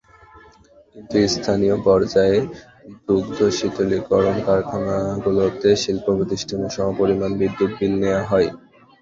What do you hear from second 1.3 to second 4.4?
স্থানীয় পর্যায়ে দুগ্ধ শীতলীকরণ